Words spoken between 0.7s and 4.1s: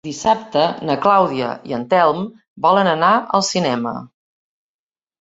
na Clàudia i en Telm volen anar al cinema.